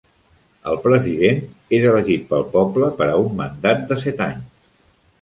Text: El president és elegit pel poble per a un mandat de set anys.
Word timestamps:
El 0.71 0.79
president 0.85 1.43
és 1.79 1.87
elegit 1.91 2.25
pel 2.33 2.49
poble 2.57 2.91
per 3.03 3.13
a 3.13 3.23
un 3.29 3.31
mandat 3.45 3.89
de 3.93 4.03
set 4.09 4.29
anys. 4.31 4.47